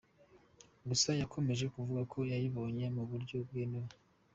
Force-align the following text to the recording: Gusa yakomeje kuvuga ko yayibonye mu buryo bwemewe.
Gusa 0.87 1.09
yakomeje 1.21 1.65
kuvuga 1.73 2.01
ko 2.13 2.19
yayibonye 2.31 2.85
mu 2.95 3.03
buryo 3.09 3.35
bwemewe. 3.45 3.91